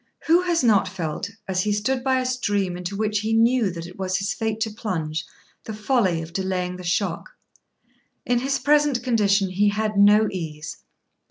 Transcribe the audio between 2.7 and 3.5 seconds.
into which he